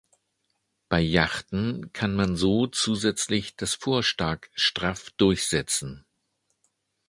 [0.89, 6.05] Bei Yachten kann man so zusätzlich das Vorstag straff durchsetzen.